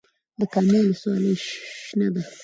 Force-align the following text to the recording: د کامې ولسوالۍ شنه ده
د 0.39 0.41
کامې 0.53 0.79
ولسوالۍ 0.83 1.33
شنه 1.85 2.07
ده 2.13 2.23